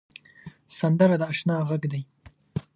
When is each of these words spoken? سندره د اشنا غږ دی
سندره 0.79 1.15
د 1.21 1.23
اشنا 1.31 1.57
غږ 1.69 1.83
دی 1.91 2.01